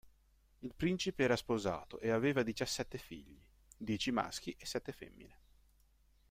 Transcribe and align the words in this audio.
Il 0.61 0.73
principe 0.73 1.21
era 1.23 1.35
sposato 1.35 1.99
e 1.99 2.09
aveva 2.09 2.41
diciassette 2.41 2.97
figli, 2.97 3.39
dieci 3.77 4.09
maschi 4.09 4.49
e 4.57 4.65
sette 4.65 4.91
femmine. 4.93 5.37